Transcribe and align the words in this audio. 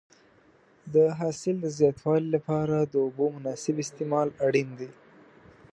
د 0.93 0.95
حاصل 1.19 1.55
د 1.61 1.67
زیاتوالي 1.79 2.29
لپاره 2.35 2.75
د 2.81 2.93
اوبو 3.05 3.25
مناسب 3.37 3.75
استعمال 3.85 4.27
اړین 4.47 4.69
دی. 4.79 4.89